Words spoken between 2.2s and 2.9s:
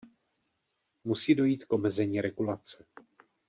regulace.